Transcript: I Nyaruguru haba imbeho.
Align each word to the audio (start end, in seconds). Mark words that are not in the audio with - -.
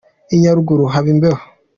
I 0.35 0.35
Nyaruguru 0.41 0.83
haba 0.93 1.07
imbeho. 1.13 1.41